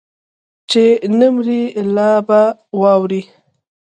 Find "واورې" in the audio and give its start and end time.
2.81-3.21